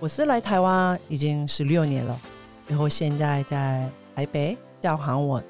[0.00, 2.18] 我是来台湾已经十六年了，
[2.66, 5.44] 然后现在在台北教韩文。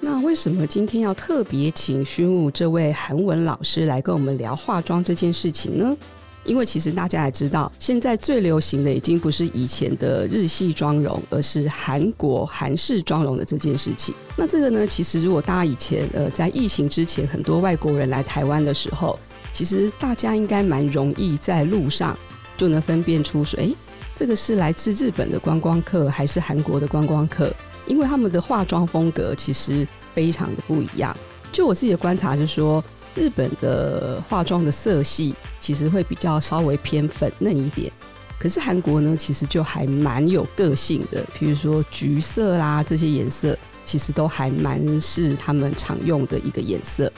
[0.00, 5.96] 那为什么今天要特别请虚武这位韩文老师来跟我们聊化妆这件事情呢？
[6.46, 14.14] 因为其实大家也知道，现在最流行的已经不是以前的日系妆容，而是韩国韩式妆容的这件事情。
[14.36, 19.18] 那这个呢，其实如果大家以前呃在疫情之前，很多外国人来台湾的时候，
[19.52, 22.16] 其实大家应该蛮容易在路上
[22.56, 23.68] 就能分辨出说，哎，
[24.14, 27.52] 这个是来自日本的观光客还是韩国的观光客，
[27.86, 31.16] 因为他们的化妆风格其实非常的不一样。
[31.52, 32.82] 就我自己的观察是说。
[33.16, 37.90] 日本的化妆的色系其实会比较稍微偏粉嫩一点，
[38.38, 47.10] 可是韩国呢，其实就还蛮有个性的，比如说橘色啦这些颜色，其实都还蛮是他们常用的一个颜色。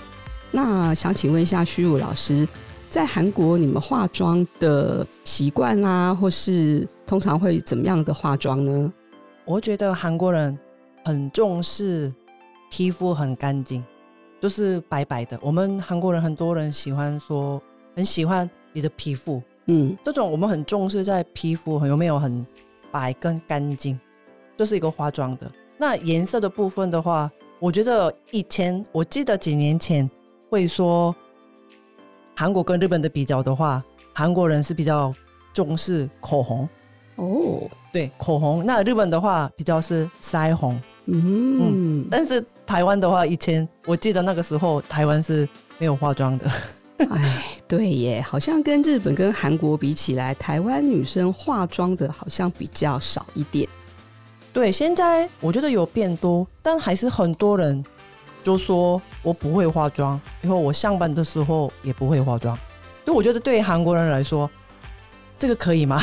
[0.51, 2.47] 那想请问一下虚无老师，
[2.89, 8.93] 在韩国你们化妆的习惯啊，或是通常会怎么样的化妆呢？
[9.45, 10.57] 我觉得韩国人
[11.05, 12.13] 很重视
[12.71, 13.85] 皮肤很干净。
[14.41, 17.61] 就是白白的，我们韩国人很多人喜欢说
[17.97, 22.47] 很喜欢你的皮肤，嗯，这种我们很重视在皮肤有没有很
[22.93, 23.99] 白跟干净，
[24.57, 25.51] 这、就是一个化妆的。
[25.77, 30.09] 那颜色的部分的话，我觉得以前我记得几年前
[30.49, 31.15] 会说
[32.35, 33.83] 韩国跟日本的比较的话，
[34.13, 35.13] 韩国人是比较
[35.53, 36.69] 重视口红。
[37.17, 38.65] 哦，对，口红。
[38.65, 42.45] 那日本的话比较是腮红，嗯，嗯，但是。
[42.69, 45.49] 台湾的话，以前我记得那个时候，台湾是
[45.79, 46.47] 没有化妆的。
[47.11, 53.67] 哎，对耶，好像跟日本跟韩国比起来，台湾女生化妆的好像比较少一点。
[54.53, 57.83] 对，现在我觉得有变多，但还是很多人
[58.45, 62.55] 就说我不会化妆，以后我上班的时候也不会化妆。
[63.07, 64.51] 所以我觉得对韩国人来说，
[65.39, 66.03] 这个可以吗？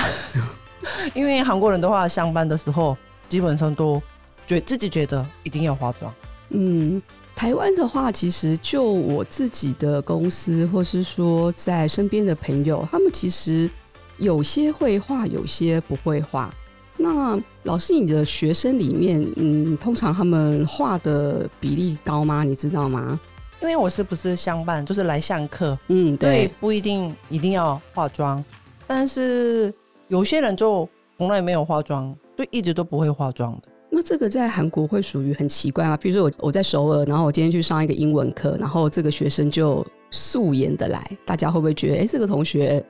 [1.13, 2.97] 因为韩国人的话，上班的时候
[3.29, 4.01] 基本上都
[4.47, 6.13] 觉自己觉得一定要化妆。
[6.49, 7.01] 嗯，
[7.35, 13.69] 台湾的话，其实就我自己的公司，或是说在身边的朋友，他们其实
[14.17, 16.53] 有些会画，有些不会画。
[16.97, 22.43] 那老师，你的学生里面，嗯，通常他们画的比例高吗？
[22.43, 23.19] 你知道吗？
[23.61, 28.43] 因为我是不是相伴，就是来上课，嗯，对，不一定一定要化妆。
[28.85, 29.73] 但是
[30.07, 33.67] 有些人就从来没有化妆，就一直都不会化妆的。
[33.95, 35.95] 那这个在韩国会属于很奇怪吗？
[35.95, 42.83] 比如说我我在首尔，然后我今天去上一个英文课，然后这个学生就素颜的来，大家会不会觉得，哎，这个同学，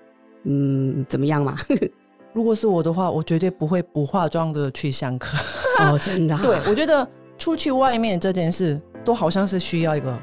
[0.45, 1.55] 嗯，怎么样嘛？
[2.33, 5.38] 如果是我的话，我绝对不会不化妆的去上课。
[5.77, 6.41] 哦，真的啊？
[6.43, 10.19] 对，我觉得出去外面这件事，都好像是需要一个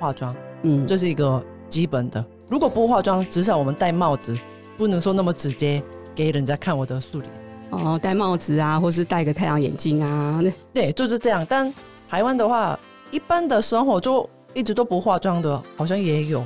[0.00, 2.24] 化妆，嗯，这是一个基本的。
[2.48, 4.34] 如果不化妆，至少我们戴帽子，
[4.78, 5.82] 不能说那么直接
[6.14, 7.30] 给人家看我的素脸。
[7.70, 11.44] 哦，戴帽子啊，或是戴个太阳眼镜啊，对，就是这样。
[11.48, 11.72] 但
[12.08, 12.78] 台湾的话，
[13.10, 16.38] 一般的生活就一直都不化妆的，好像也有，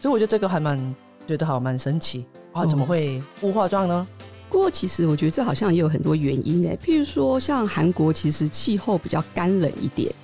[0.00, 0.94] 所以我觉得这个还蛮
[1.26, 3.94] 觉得好蛮神奇啊，怎么会不化妆呢？
[3.94, 4.06] 哦，
[4.50, 10.14] 不过其实我觉得这好像也有很多原因诶，譬如说像韩国，其实气候比较干冷一点，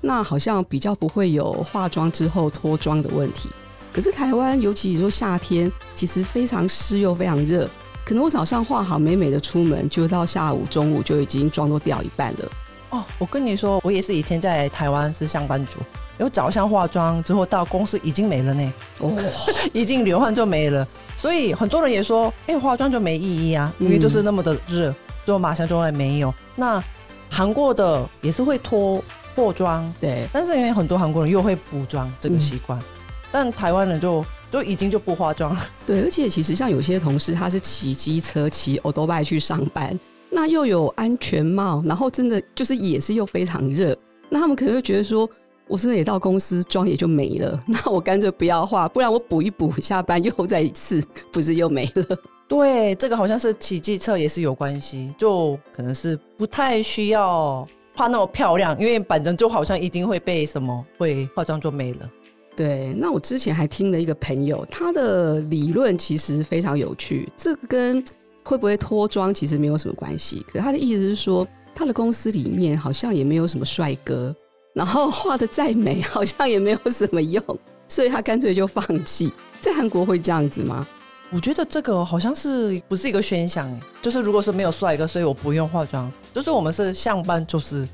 [0.00, 3.50] 那好像比较不会有化妆之后脱妆的问题。
[3.92, 7.68] 可是台湾，尤其说夏天，其实非常湿又非常热。
[8.04, 12.52] 可能我早上化好美美的出门，就到下午中午就已经妆都掉一半了。
[12.90, 15.78] 哦，我跟你说，我也是以前在台湾是上班族，
[16.18, 18.72] 有早上化妆之后到公司已经没了呢。
[18.98, 19.10] 哦，
[19.72, 20.86] 已经流汗就没了，
[21.16, 26.32] 所以很多人也说，哎、欸，化妆就没意义啊，因为就是那么的热，就马上就会没有。
[26.54, 26.82] 那
[27.30, 29.02] 韩国的也是会脱
[29.34, 32.84] 破妆，对，但是因为很多韩国人又会补妆这个习惯，嗯、
[33.32, 34.22] 但台湾人就。
[34.54, 35.60] 就已经就不化妆了。
[35.84, 39.98] 对，而且其实像有些同事，他是骑机车、骑欧多拜去上班，
[40.30, 43.96] 那又有安全帽，然后真的就是也是又非常热，
[44.28, 45.28] 那他们可能会觉得说，
[45.66, 51.02] 我真的也到公司妆也就没了，那我干脆不要化，不然我补一补，下班又再一次，
[51.32, 52.16] 不是又没了？
[52.46, 57.66] 对，这个好像是骑机车也是有关系，就可能是不太需要
[57.96, 62.08] 画那么漂亮，因为反正就好像一定会被什么会化妆就没了。
[62.56, 68.04] 对，那我之前还听了一个朋友，他的理论其实非常有趣，这个跟
[68.44, 70.46] 会不会脱妆其实没有什么关系。
[70.52, 74.32] 可他的意思是说，他的公司里面好像也没有什么帅哥，
[74.72, 77.42] 然后画的再美好像也没有什么用，
[77.88, 79.32] 所以他干脆就放弃。
[79.60, 80.86] 在韩国会这样子吗？
[81.32, 83.68] 我觉得这个好像是不是一个选项，
[84.00, 87.88] 就是如果说没有帅哥，所以我不用化妆，就是我们是上班就是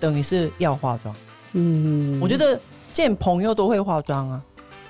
[0.00, 1.14] 等于是要化妆。
[1.52, 2.58] 嗯，我觉得。
[2.96, 4.42] 见朋友都会化妆啊，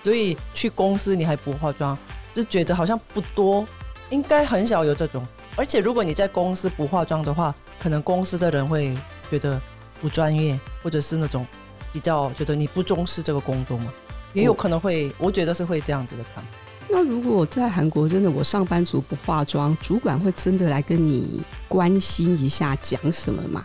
[0.05, 1.99] 所以去公司你还不化妆，
[2.33, 3.67] 就觉得好像不多，
[4.11, 5.27] 应该很少有这种。
[5.57, 8.97] 而且如果你在公司不化妆的话，可能公司的人会
[9.29, 9.61] 觉得
[10.01, 11.45] 不专业，或者是那种
[11.93, 13.93] 比较觉得你不重视这个工作嘛，
[14.33, 16.45] 也有可能会，我觉得是会这样子的看。
[16.89, 23.65] 那如果在韩国真的我上班族不化妆，主管会真的来跟你关心一下讲什么吗？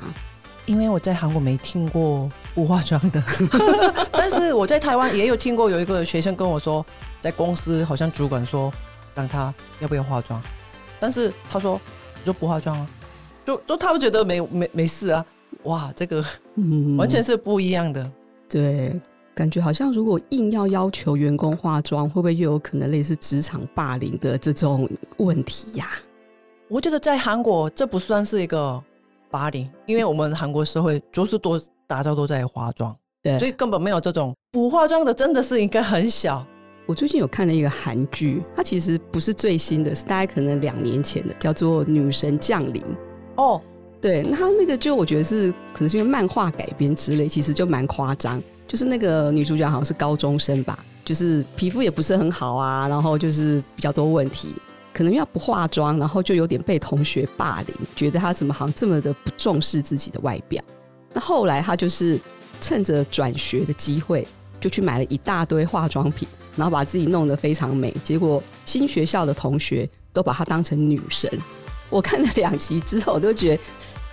[0.65, 3.23] 因为我在韩国没听过不化妆的，
[4.11, 6.85] 但是我在台湾也有听过，有一个学生跟我说，
[7.21, 8.71] 在公司好像主管说
[9.15, 10.41] 让他要不要化妆，
[10.99, 11.79] 但是他说
[12.19, 12.87] 你就不化妆啊，
[13.45, 15.25] 就就他们觉得没没没事啊，
[15.63, 16.23] 哇，这个
[16.97, 18.03] 完全是不一样的。
[18.03, 18.11] 嗯，
[18.49, 19.01] 对，
[19.33, 25.87] 感觉好像如果硬要要求员工化妆，会不会又有可能类似职场霸凌的这种问题呀？
[26.67, 28.83] 我觉得在韩国这不算是一个。
[29.33, 31.57] 霸凌，因为我们韩国社会就是多
[31.91, 36.41] 大家都在化妆，对，所以根本没有这种不化妆的，真的是应该很小。
[36.85, 42.81] 我最近有看了一个韩剧，它其实不是最新的，是大概可能两年前的，叫做《女神降临》。
[43.35, 43.61] 哦，
[43.99, 48.41] 对，那它那个就我觉得是可能是因为漫画改编之类，其实就蛮夸张。
[48.65, 54.55] 就是那个女主角好像是高中生吧，就是皮肤也不是很好啊，然后就是比较多问题。
[54.93, 60.63] 可能要不化妆，然后就有点被同学霸凌，觉得她怎么好像这么的不重视自己的外表。
[61.13, 62.19] 那后来他就是
[62.59, 64.27] 趁着转学的机会，
[64.59, 67.93] 就去买了一大堆化妆品，然后把自己弄得非常美。
[68.03, 71.29] 结果新学校的同学都把她当成女神。
[71.89, 73.63] 我看了两集之后，我都觉得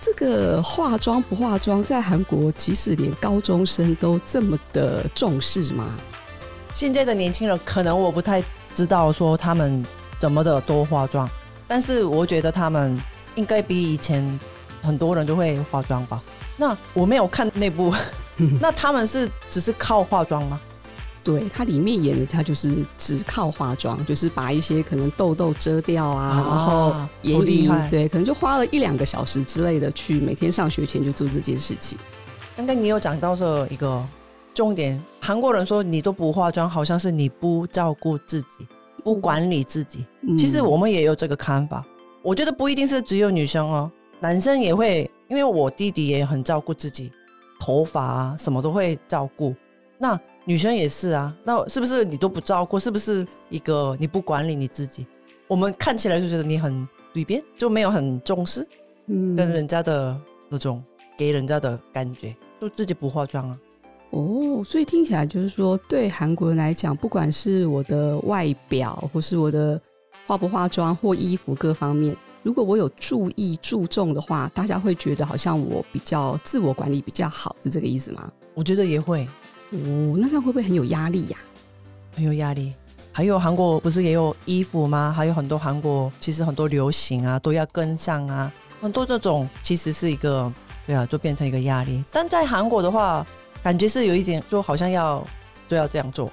[0.01, 5.95] 这个化妆不化妆，在韩国即使连高中生都这么的重视吗？
[6.73, 8.43] 现在的年轻人可能我不太
[8.73, 9.85] 知道说他们。
[10.19, 11.29] 怎么的多化妆，
[11.65, 13.01] 但是我觉得他们
[13.35, 14.37] 应该比以前
[14.81, 16.21] 很多人都会化妆吧？
[16.59, 17.91] 那我没有看那部，
[18.59, 20.59] 那他们是只是靠化妆吗？
[21.23, 31.97] 对，它里面演的他就是只靠化妆，就是把一些可能痘痘遮掉啊，啊然后眼影，对，可能就花了一两个小时之类的去每天上学前就做这件事情。
[32.57, 34.03] 刚刚你有讲到说一个
[34.53, 38.47] 重点，韩国人说你都不化妆，好像是你不照顾自己。
[39.03, 40.05] 不管理自己，
[40.37, 41.83] 其实我们也有这个看法。
[41.85, 41.91] 嗯。
[42.21, 45.09] 我觉得不一定是只有女生哦，男生也会。
[45.29, 47.11] 因为我弟弟也很照顾自己，
[47.59, 49.55] 头发啊什么都会照顾。
[49.97, 52.79] 那女生也是啊，那是不是你都不照顾？
[52.79, 55.05] 是不是一个你不管理你自己？
[55.47, 58.67] 我们看起来就觉得你很随便，就没有很重视，
[59.07, 60.83] 嗯，跟人家的那种
[61.17, 63.59] 给人家的感觉，就自己不化妆啊。
[64.11, 69.79] 哦，所以听起来就是说，对韩国人来讲，不管是我的外表，或是我的
[70.25, 72.15] 化不化妆或衣服各方面，
[72.49, 78.27] 如果我有注意注重的话，大家会觉得好像我比较自我管理比较好，是这个意思吗？
[78.55, 79.23] 我觉得也会。
[79.69, 81.37] 哦，那这样会不会很有压力呀？
[82.15, 82.73] 很有压力。
[83.11, 85.13] 还有韩国不是也有衣服吗？
[85.15, 88.51] 还有很多韩国其实很多流行啊，都要跟上啊，
[88.81, 90.51] 很多这种其实是一个
[90.87, 92.03] 对啊，就变成一个压力。
[92.11, 93.23] 但在韩国的话。
[93.61, 95.21] 感觉是有一点，就好像要
[95.67, 96.31] 就要这样做。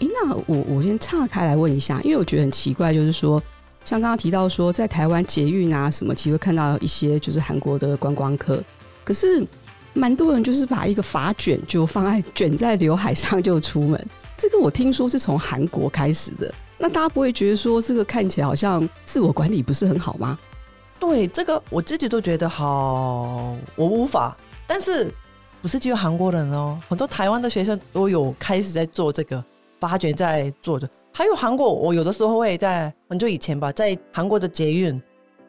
[0.00, 3.40] 哎，那我我先岔开来问一下，因为我觉得很奇怪，就是说，
[3.86, 8.60] 像刚刚提到说，在台湾捷运啊什么，其实会看到一些就是韩国的观光客，
[9.04, 9.46] 可是
[9.94, 14.06] 蛮多人就是把一个发卷就放在卷在刘海上就出门。
[14.36, 20.36] 这个我听说是从韩国开始的，那大家不会觉得说这个看起来好像自我管理不是很好吗？
[20.98, 25.10] 对，这个我自己都觉得好，我无法，但是。
[25.62, 29.42] 不是只有韩国人哦，很多台湾的学生都有开始在做这个，
[29.80, 30.88] 发卷在做着。
[31.16, 35.00] 还有韩国，我有的时候会在很久以前吧，在韩国的捷运，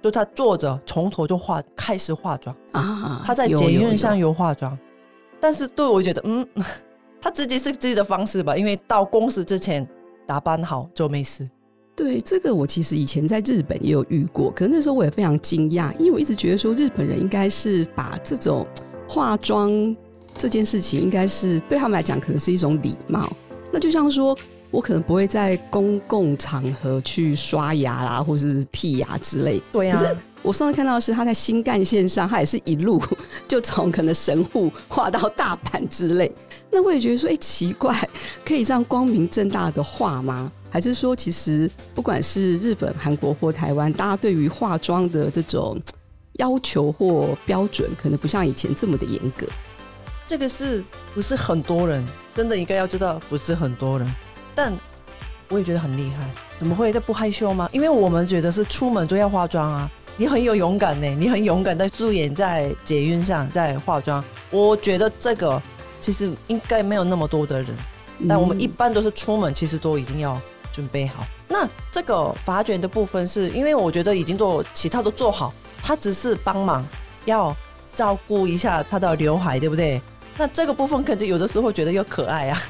[0.02, 4.80] 就他坐着从头就化开始化妆啊，他在捷运上有化妆，
[5.42, 6.48] 但是对我觉得，嗯，
[7.20, 9.86] 他自己是自己的方式吧，因为到公司之前
[10.26, 11.46] 打扮好就没事。
[11.98, 18.66] 对，这个我其实以前在日本也有遇过，可是那时候我也非常惊讶，因为我一直觉得说日本人应该是把这种
[19.06, 19.94] 化妆。
[20.38, 23.28] 这件事情应该是对他们来讲，可能是一种礼貌。
[23.74, 24.38] 那就像说，
[24.70, 29.62] 我可能不会在公共场合去刷牙啦，或是剔牙之类。
[29.72, 29.98] 对呀、啊。
[29.98, 33.02] 可是我上次看到的是他在新干线上，他也是一路
[33.48, 36.32] 就从可能神户画到大阪之类。
[36.70, 38.08] 那我也觉得说，哎、欸，奇怪，
[38.46, 40.52] 可以这样光明正大的画吗？
[40.70, 45.80] 还是说，其实不管是日本、韩国或台湾，大家对于化妆的这种
[46.34, 49.48] 要求或标准，可能不像以前这么的严格。
[50.28, 50.84] 这个是
[51.16, 52.06] 不是很多人
[52.36, 53.20] 真的应该要知道？
[53.30, 54.14] 不是很多人，
[54.58, 54.76] 但
[55.50, 56.26] 我也觉得很厉害。
[56.58, 56.92] 怎么会？
[56.92, 57.70] 这不害羞吗？
[57.72, 59.88] 因为我们觉得是出门就要化妆啊。
[60.18, 64.24] 你很有勇敢呢，你很勇敢在素颜在捷运上在化妆。
[64.50, 65.62] 我觉得这个
[66.02, 67.68] 其实应该没有那么多的人，
[68.28, 71.24] 但我们一般都是出门，其实都已经要准备好。
[71.48, 76.84] 那这个发卷的部分，是因为我觉得已经做其他都做好，他只是帮忙
[77.26, 77.56] 要
[77.94, 80.02] 照顾一下他的刘海，对不对？
[80.38, 82.62] 那这个部分可能有的时候觉得又可爱啊，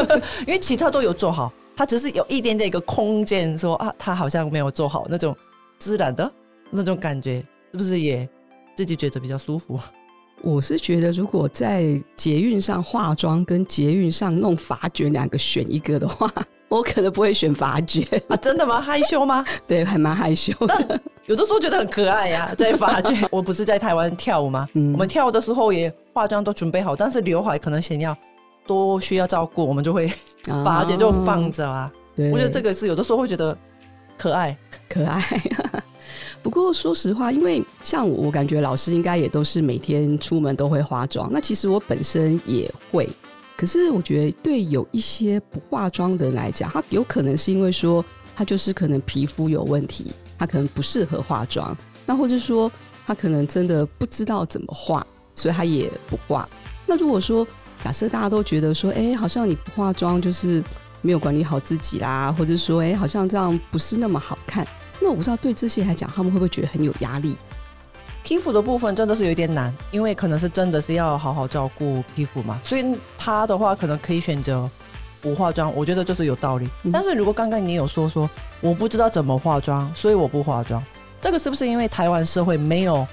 [0.46, 5.34] 因为其他都有做好，他只是有一点点一个空间，说啊，他好像没有做好那种
[5.78, 6.30] 自然的
[6.70, 7.40] 那种感觉，
[7.72, 8.28] 是不是也
[8.76, 9.78] 自己觉得比较舒服？
[10.42, 16.30] 我是觉得，如果在捷运上化妆跟捷运上弄发卷两个选一个的话，
[16.68, 18.36] 我可能不会选发卷啊。
[18.36, 18.78] 真的吗？
[18.78, 19.42] 害羞吗？
[19.66, 21.00] 对，还蛮害羞的。
[21.24, 23.26] 有的时候觉得很可爱呀、啊，在发卷。
[23.30, 24.68] 我不是在台湾跳舞吗？
[24.74, 28.16] 嗯、我们跳舞的时候也化妆都准备好，但是刘海可能想要
[28.66, 30.10] 多需要照顾，我们就会
[30.64, 31.92] 发卷就放着啊。
[32.16, 33.56] 对，我觉得这个是有的时候会觉得
[34.16, 34.56] 可爱，
[34.88, 35.20] 可爱。
[36.42, 41.28] 不过说实话，因为像我，我感觉老师应该也都是每天出门都会化妆。
[41.32, 43.08] 那其实我本身也会，
[43.56, 48.04] 可是我觉得对有一些不化妆的人来讲，他有可能是因为说
[48.36, 50.12] 他就是可能皮肤有问题。
[50.36, 52.70] 他可能不适合化妆，那或者说
[53.06, 56.48] 他可能真的不知道怎么化，所以他也不化。
[56.86, 57.46] 那如果说
[57.80, 60.62] 假设大家都觉得说，哎、欸，好像你不化妆就是
[61.02, 64.66] 没有管理好自己啦，或者说，哎、欸，好像这样不是那么好看，
[65.00, 67.36] 那我不知道对这些来讲，他们会不会觉得很有压力？
[68.22, 72.84] 皮肤的部分真的是有点难，因为可能是真的是要好好照顾皮肤嘛，所以
[73.18, 74.68] 他的话可能可以选择。
[75.20, 76.68] 不化妆，我觉得就是有道理。
[76.92, 78.28] 但是如果刚刚你有说说
[78.60, 80.84] 我不知道怎么化妆，所以我不化妆，
[81.18, 83.06] 这个是不是因为台湾社会没有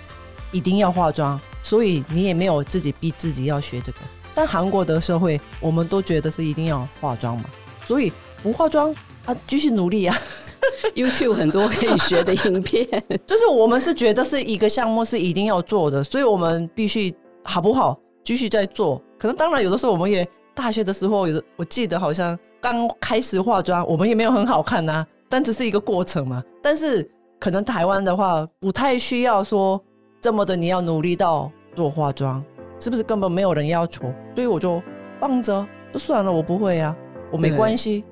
[0.51, 1.40] 一定要化妆，
[1.72, 4.00] 所以你也没有自己逼自己要学这个？
[4.36, 7.46] 但韩国的社会，我们都觉得是一定要化妆嘛，
[7.88, 8.12] 所以
[8.44, 8.94] 不化妆
[9.25, 10.13] 啊，继续努力啊。
[10.96, 12.86] YouTube 很多可以学的影片，
[13.25, 19.01] 就是我们是觉得是一个项目是一定要做的，所以我们必须好不好继续在做。
[19.18, 20.28] 可能当然有的时候我们也。
[20.54, 26.44] 大学的时候，有的我记得好像刚开始化妆，我们也没有很好看呐、啊，但只是一个过程嘛。
[26.62, 27.10] 但是
[27.40, 29.82] 可能台湾的话，不太需要说
[30.20, 32.44] 这么的，你要努力到做化妆，
[32.80, 34.13] 是不是根本没有人要求？
[34.36, 34.82] 所以我就
[35.20, 36.96] 放着，就算了，我不会啊，
[37.32, 38.04] 我没关系。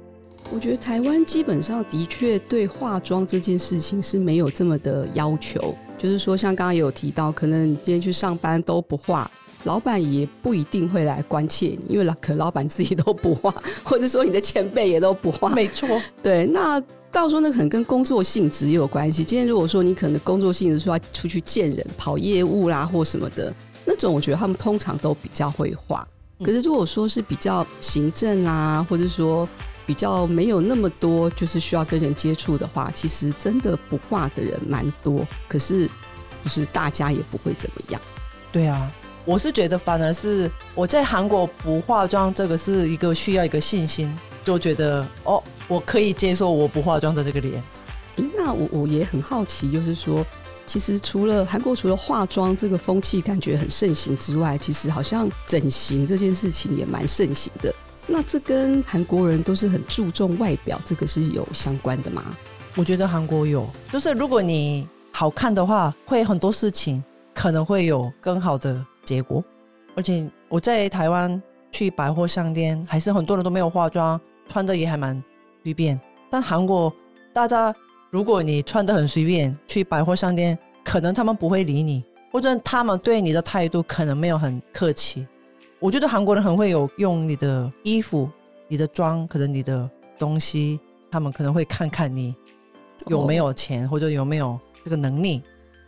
[0.53, 9.29] 我觉得台湾基本上的确对化妆这件事情是没有这么的要求，就是说像刚刚也有提到，可能你今天去上班都不化。
[9.65, 15.49] 老板也不一定会来关切你，因为老可能老板自己都不化，或者说你的前辈也都不化。
[15.49, 15.85] 没错，
[16.23, 16.45] 对。
[16.45, 19.25] 那到时候那可能跟工作性质也有关系。
[19.25, 23.53] 今天如果说你可能工作性质说要出去见人、跑业务啦或什么的，
[23.85, 26.07] 那种我觉得他们通常都比较会画。
[26.43, 29.47] 可是如果说是比较行政啊，或者说
[29.85, 35.27] 比较没有那么多就是需要跟人接触的话，其实真的不画的人蛮多。
[35.47, 35.87] 可是
[36.43, 37.99] 就是大家也不会怎么样。
[38.51, 38.91] 对啊。
[39.25, 44.11] 我是觉得，反而是我在韩国不化妆，这个是一个需要一个信心，
[44.43, 47.63] 就觉得哦，我可以接受我不化妆的这个脸。
[48.35, 50.25] 那我我也很好奇，就是说，
[50.65, 57.73] 其实除了韩国除了化妆这个风气感觉很盛行之外，其实好像整形这件事情也蛮盛行的。
[58.05, 62.25] 那这跟韩国人都是很注重外表，这个是有相关的吗？
[62.75, 67.01] 我觉得韩国有，就是如果你好看的话，会很多事情
[67.33, 68.85] 可能会有更好的。
[69.05, 69.43] 结果，
[69.95, 75.19] 而且我在台湾去百货商店，还是很多人都没有化妆，穿的也还蛮
[75.69, 75.99] 随便。
[76.31, 76.91] 但韩国，
[77.31, 77.73] 大家
[78.09, 85.27] 如果你穿的很随便，去百货商店，可能他们不会理你，或者他们对你的态度可能没有很客气。
[85.79, 88.27] 我觉得韩国人很会有用你的衣服、
[88.67, 90.79] 你的妆，可能你的东西，
[91.11, 92.35] 他们可能会看看你
[93.05, 95.43] 有没有钱，或者有没有这个能力。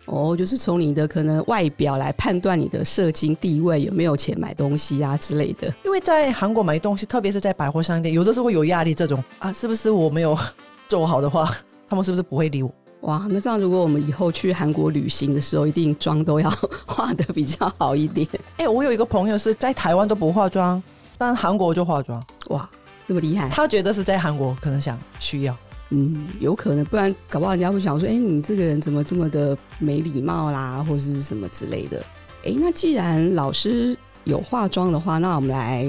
[0.05, 5.73] 哦，就是从你的可能外表来判断你的社经地位，有没有钱买东西啊之类的。
[5.85, 8.93] 因为在韩国买东西，特别是在百货商店，有的时候会有压力。
[8.93, 10.37] 这种啊，是不是我没有
[10.89, 11.49] 做好的话，
[11.87, 12.73] 他们是不是不会理我？
[13.01, 16.49] 哇，那这样如果我们以后去韩国旅行的时候，一定妆都要
[16.85, 18.27] 化的比较好一点。
[18.57, 20.81] 哎、欸，我有一个朋友是在台湾都不化妆，
[21.17, 22.21] 但韩国就化妆。
[22.49, 22.69] 哇，
[23.07, 23.49] 这么厉害？
[23.49, 25.55] 他觉得是在韩国可能想需要。
[25.93, 31.97] 嗯，有可能，不然搞不好人家会想说，哎、欸，你这个人怎么这么的没礼貌啦，或是什么之类的。
[32.43, 35.85] 哎、欸，那既然老师有化妆的话，那我们来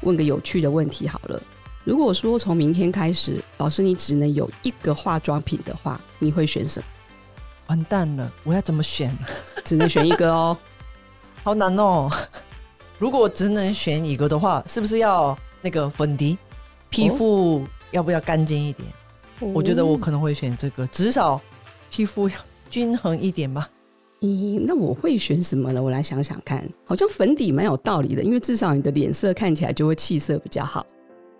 [0.00, 1.40] 问个有趣的问题好了。
[1.84, 6.86] 如果说从明天开始，老师你只能有一个化妆品的话，你会选什么？
[7.66, 9.14] 完蛋了，我要怎么选？
[9.62, 10.56] 只能选一个哦，
[11.44, 12.10] 好难哦。
[12.98, 16.38] 如果只能选一个的话，是不是要那个粉底？
[16.88, 18.88] 皮肤要不要干净一点？
[19.40, 21.40] 我觉得我可能会选这个，至少
[21.90, 22.34] 皮肤要
[22.70, 23.68] 均衡一点吧。
[24.20, 25.80] 咦，那我会选什么呢？
[25.80, 30.84] 我来想想看，好像粉底蛮有道理的，因为至少你的脸色看起来就会气色比较好。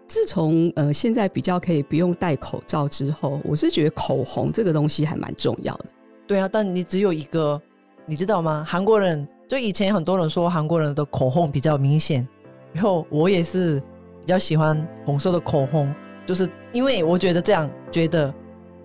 [0.07, 5.87] 自从呃现在比较可以不用戴口罩之后，我是觉得口红这个东西还蛮重要的。
[6.27, 7.61] 对啊，但你只有一个，
[8.07, 8.65] 你知道吗？
[8.67, 12.27] 韩国人就以前很多人说韩国人的口红比较明显，
[12.73, 13.81] 然后我也是
[14.21, 15.93] 比较喜欢红色的口红。
[16.25, 18.33] 就是因为我觉得这样，觉得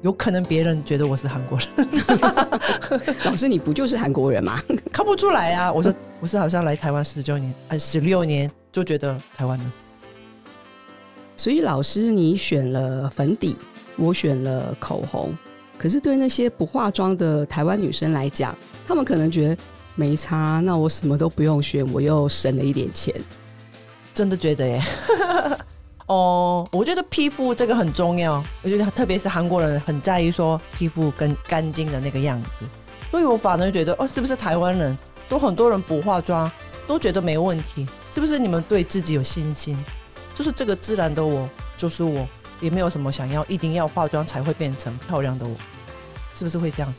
[0.02, 1.68] 有可能别人觉得我是韩国人。
[3.26, 4.60] 老师，你不就是韩国人吗？
[4.92, 5.72] 看不出来啊！
[5.72, 9.72] 我说我是好像来台湾十九年，哎，十六年就觉得台湾人。
[11.36, 13.56] 所以老师，你选了粉底，
[13.98, 15.36] 我选了口红。
[15.78, 18.56] 可是对那些不化妆的台湾女生来讲，
[18.88, 19.58] 她们可能觉得
[19.96, 23.14] 没差，那我什么都不用选，我又省了一点钱。
[24.14, 24.82] 真的觉得耶。
[26.08, 32.66] 哦，我觉得皮肤这个很重要，我觉得特别是韩国人很在意说皮肤跟干净的那个样子，
[33.10, 34.98] 所以我反而觉得哦，是不是台湾人
[35.30, 36.52] 都很多人不化妆
[36.86, 37.88] 都觉得没问题？
[38.14, 39.78] 是不是你们对自己有信心？
[40.36, 42.28] 就是这个自然的我，就是我，
[42.60, 45.56] 也没有什么想要一定要化妆才会变成漂亮的我，
[46.36, 46.94] 是不是会这样？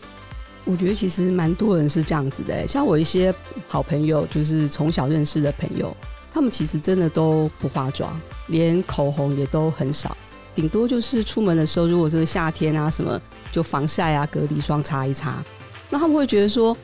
[0.65, 3.35] 我觉得其实蛮多人是这样子的，像我一些
[3.69, 5.95] 好朋友，就是从小认识的朋友。
[6.35, 8.13] 他们其实真的都不化妆，
[8.49, 10.17] 连口红也都很少，
[10.53, 13.19] 顶多就是出门的时候，如果这个夏天啊什么，
[13.53, 15.41] 就防晒啊、隔离霜擦一擦。
[15.89, 16.77] 那他们会觉得说，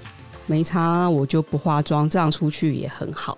[0.46, 3.36] 没擦我就不化妆，这样出去也很好。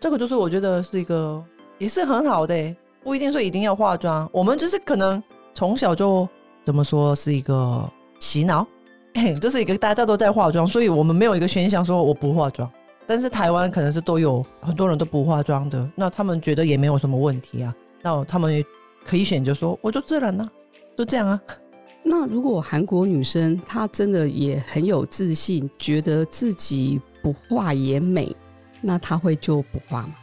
[0.00, 1.44] 这个就是我觉得是一个
[1.76, 4.26] 也是很好的，不一定说一定要化妆。
[4.32, 6.26] 我们就是可能从小就
[6.64, 7.86] 怎么说是一个
[8.20, 8.66] 洗脑，
[9.38, 12.70] 就是一个大家都在化妆，所以我们没有一个选项说我不化妆。
[13.06, 17.74] 但是台湾可能是都有很多人都不化妆的，那他们觉得也没有什么问题啊。
[18.02, 18.64] 那他们也
[19.04, 20.48] 可以选择说，我就自然呢、啊，
[20.96, 21.40] 就这样啊。
[22.02, 28.34] 那如果韩国女生她真的也很有自信，觉得自己不化也美，
[28.82, 30.14] 那她会就不化吗？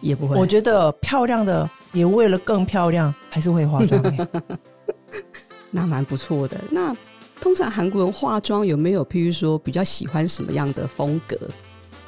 [0.00, 0.36] 也不会。
[0.36, 4.02] 我觉得漂亮的也为了更漂亮，还是会化妆。
[5.70, 6.60] 那蛮不错的。
[6.70, 6.94] 那
[7.40, 11.38] 通常韩国人化妆有没有，譬如说比较喜欢什么样的风格？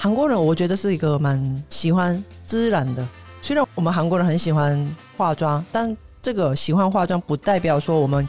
[0.07, 3.05] 韩国人我觉得是一个蛮喜欢自然的，
[3.43, 8.27] 虽然我们韩国人很喜欢化妆，但这个喜欢化妆不代表说我们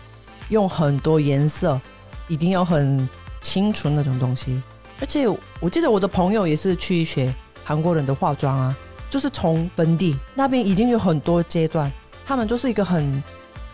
[0.50, 1.80] 用很多颜色，
[2.28, 3.08] 一定要很
[3.44, 4.60] 清纯那种东西。
[5.00, 5.28] 而且
[5.60, 7.32] 我记得我的朋友也是去学
[7.64, 8.76] 韩国人的化妆啊，
[9.08, 11.92] 就是从粉底那边已经有很多阶段，
[12.26, 13.24] 他们就是一个很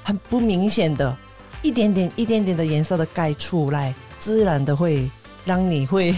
[0.03, 1.17] 很不明显的，
[1.61, 5.09] 一点点一点点的颜色的盖出来，自然的会
[5.45, 6.13] 让你会。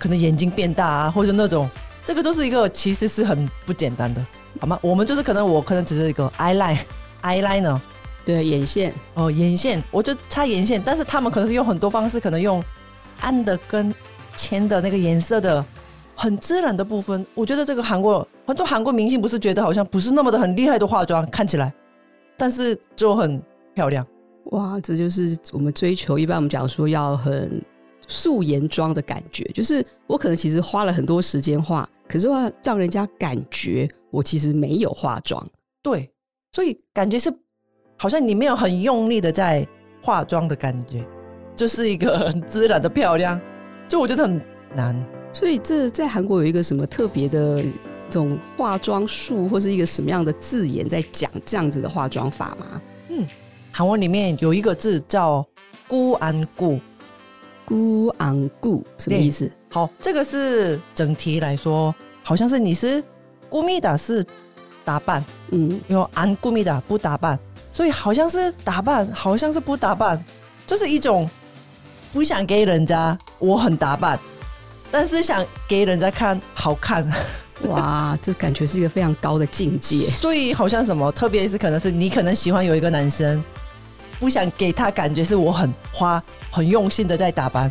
[0.00, 1.68] 可能眼睛变大啊，或者那种，
[2.06, 4.26] 这个都是一个其实是很不简单的，
[4.58, 4.78] 好吗？
[4.82, 7.78] 我们就是可能我可能只是一个 eyeliner，eyeliner，
[8.24, 12.64] 对，眼线哦，眼线，我就擦眼线，但是他们可能是用很多方式，可能用
[13.20, 13.94] 暗的跟
[14.34, 15.62] 浅的那个颜色的
[16.16, 17.24] 很自然的部分。
[17.34, 21.70] 我觉得这个韩国很多韩国明星不是觉得好像不是那么的很厉害的化妆，看起来，
[22.38, 23.40] 但是就很
[23.74, 24.06] 漂亮。
[24.46, 27.62] 哇，这就是我们追求，一般我们讲说要很。
[28.10, 35.46] 素颜妆的感觉，就是我可能其实花了很多时间化，可是让让人家感觉我其实没有化妆。
[35.80, 36.10] 对，
[36.50, 37.32] 所以感觉是
[37.96, 39.64] 好像你没有很用力的在
[40.02, 41.06] 化妆的感觉，
[41.54, 43.40] 就是一个很自然的漂亮。
[43.88, 44.40] 就我觉得很
[44.74, 45.06] 难。
[45.32, 47.70] 所以这在韩国有一个什么特别的这
[48.10, 52.82] 种化妆术，或是一个什么样的字眼在讲这样子的化妆法吗？
[53.08, 53.24] 嗯，
[53.70, 55.46] 韩文里面有一个字叫
[55.86, 56.80] “孤安固”。
[57.70, 59.48] 姑昂姑什么意思？
[59.70, 63.00] 好，这个是整体来说，好像是你是
[63.48, 64.26] 姑咪达是
[64.84, 67.38] 打扮，嗯，有昂姑咪达不打扮，
[67.72, 70.20] 所以好像是打扮，好像是不打扮，
[70.66, 71.30] 就是一种
[72.12, 74.18] 不想给人家我很打扮，
[74.90, 77.08] 但是想给人家看好看。
[77.68, 80.00] 哇， 这感觉是一个非常高的境界。
[80.08, 83.40] 所以好像什么，特别是可能是你可能喜欢有一个男生，
[84.20, 87.68] 不想给他感觉是我很花很用心的在打扮，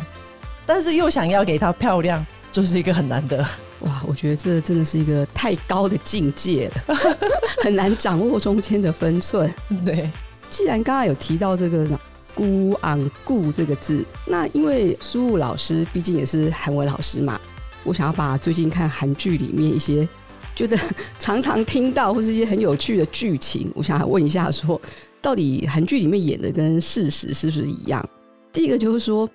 [0.66, 3.38] 但是又想要给他漂亮，就是一个很难的。
[3.80, 6.96] 哇，我觉得这真的是一个太高的境界了，
[7.64, 9.50] 很难掌握中间的分寸。
[9.86, 10.10] 对，
[10.50, 11.86] 既然刚刚有提到这个
[12.34, 17.40] “孤昂固”这个字，那因为书悟老师毕竟也是韩文老师嘛，
[17.82, 20.06] 我想要把最近看韩剧里面一些
[20.54, 20.76] 觉得
[21.18, 24.80] 常常听到或是一些很有趣的剧情，我想问一下说，说
[25.22, 28.08] 到底韩剧里面演的跟事实是不是一样？
[28.52, 29.28] 第一个就是说，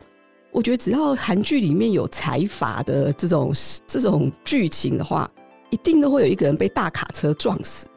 [0.51, 3.53] 我觉得只要韩剧里面有财阀的这种
[3.87, 5.29] 这种剧情的话，
[5.69, 7.87] 一定都会有一个人被大卡车撞死。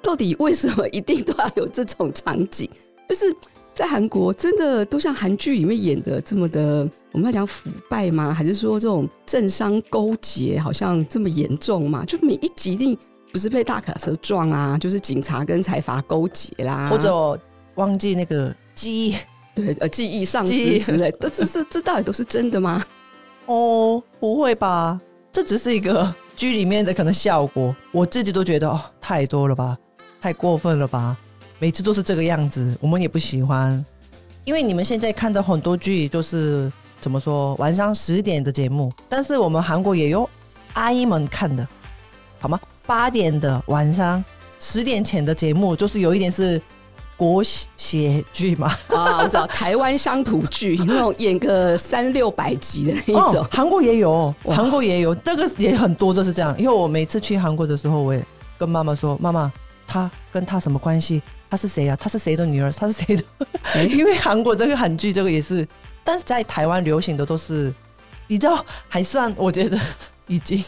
[0.00, 2.70] 到底为什么一定都要有这种场景？
[3.08, 3.34] 就是
[3.74, 8.32] 在韩国，真的都像韩剧里面演的这么的，我们要讲腐败吗？
[8.32, 12.04] 还是说这种政商勾结好像这么严重吗？
[12.06, 12.96] 就每一集一定
[13.32, 17.38] 不是被大卡车撞啊，就是警察跟财阀勾结啦，或者
[17.74, 19.16] 忘记那个记忆。
[19.54, 22.80] 对，呃，记忆丧失之类，这这这这到底都是真的吗？
[23.46, 25.00] 哦，不会吧，
[25.32, 29.76] 这只是一个剧里面的可能效果，我自己都觉得哦，太多了吧，
[30.20, 31.16] 太过分了吧，
[31.58, 33.84] 每次都是这个样子，我们也不喜欢。
[34.44, 40.30] 因为你们现在看的很多剧，就是怎么说，晚上十点的节目，但是我们韩国也有
[40.74, 41.66] 阿姨们看的，
[42.38, 42.60] 好吗？
[42.88, 44.24] 八点的晚上
[44.58, 46.60] 十点前的节目，就是有一点是。
[47.18, 47.42] 国
[47.76, 48.68] 写剧嘛？
[48.86, 56.56] 啊，我知道台湾乡土剧那种演个三六百集的那一种，韩、哦、国也有，韩国也有，这个也很多都是这样。
[56.56, 58.24] 因为我每次去韩国的时候，我也
[58.56, 59.52] 跟妈妈说：“妈妈，
[59.84, 61.20] 他跟他什么关系？
[61.50, 61.96] 他是谁啊？
[62.00, 62.70] 他是谁的女儿？
[62.70, 63.24] 他是谁的？”
[63.74, 65.66] 欸、 因为韩国这个韩剧，这个也是，
[66.04, 67.74] 但是在台湾流行的都是，
[68.28, 69.76] 比较，还算我觉得
[70.28, 70.62] 已经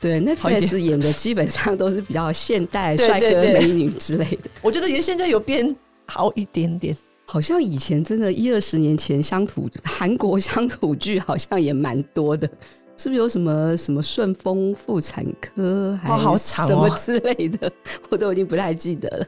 [0.00, 4.50] 对那 Netflix 演的基本上都是比较现代 帅哥美女之类的。
[4.62, 5.74] 我觉得也现在有变。
[6.08, 12.48] 好一点点，好像以前真的，一二十年前乡土韩国乡土剧好像也蛮多的，
[12.96, 17.68] 是不是有什么什么顺风妇产科，还是什么之类的，
[18.08, 19.26] 我都已经不太记得了。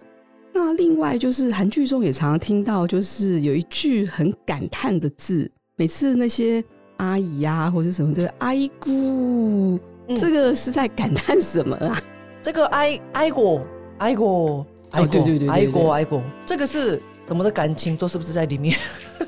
[0.54, 6.62] 那另外就是韩剧中也常常听到，就是有一句很感叹的字，每次那些
[6.98, 9.76] 阿姨啊或者什么的“爱姑”，
[10.16, 12.00] 这个是在感叹什么啊？
[12.42, 13.60] 这个爱爱国
[13.98, 14.64] 爱国。
[14.90, 18.74] 爱过，爱过，爱过，这个是什么的感情都是不是在里面？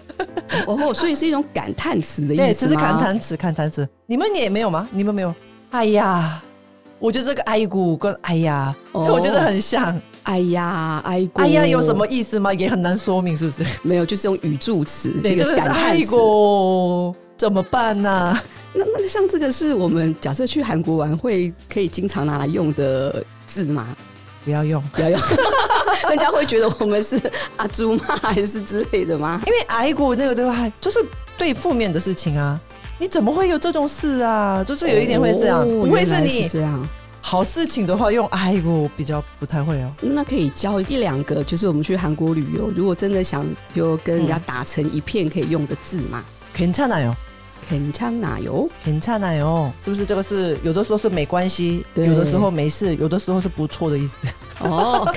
[0.67, 2.49] 哦，所以是一种感叹词的意思吗？
[2.49, 3.87] 对，这是感叹词，感叹词。
[4.07, 4.89] 你们也没有吗？
[4.91, 5.35] 你们没有？
[5.71, 6.43] 哎呀，
[6.99, 10.01] 我觉得这个爱过跟哎呀，哦、我觉得很像。
[10.23, 12.55] 哎呀，爱过，哎呀，有什么意思吗？
[12.55, 13.81] 也很难说明，是不是？
[13.83, 18.45] 没有，就是用语助词，对，就是爱过，怎么办呢、啊？
[18.74, 23.96] 那那像这个是我们假设去韩国玩会可以经常拿来用的字吗？
[24.44, 25.20] 不要用，不要用，
[26.10, 27.20] 人家会觉得我们是
[27.58, 28.04] 阿猪吗？
[28.22, 29.42] 还是之类的吗？
[29.48, 30.72] 因为爱过那个对吧？
[30.80, 31.00] 就是
[31.38, 32.62] 对负面的事情啊，
[33.00, 34.64] 你怎么会有这种事啊？
[34.64, 36.88] 就是有一点会这样，哦、不会是你是这样。
[37.22, 39.92] 好事情的话，用爱过比较不太会哦。
[40.00, 46.24] 那可以教一两个，就是我们去韩国旅游，如果真的想就跟人家打成一片，可以用的字嘛？
[46.56, 47.16] 괜찮아요。
[47.68, 54.16] 괜찮아요， 괜찮아요，是不是这个是有的时候是没关系，有的时候没事，有的时候是不错的意思。
[54.60, 55.12] 哦，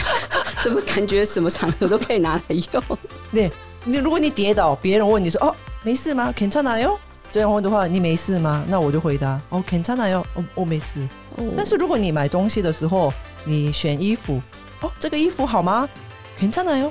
[0.63, 2.83] 怎么感觉什么场合都可以拿来用？
[3.31, 3.51] 对，
[3.85, 6.33] 你如果你跌倒，别人问你说哦没事吗？
[6.35, 6.97] 괜찮아요，
[7.31, 8.65] 这样问的话，你没事吗？
[8.67, 11.07] 那我就回答哦괜찮아요，哦我没事。
[11.37, 13.13] 哦，但是如果你买东西的时候，
[13.45, 14.41] 你选衣服，
[14.81, 15.89] 哦这个衣服好吗？
[16.41, 16.91] 괜찮아요。